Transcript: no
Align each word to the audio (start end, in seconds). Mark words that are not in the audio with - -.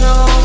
no 0.00 0.35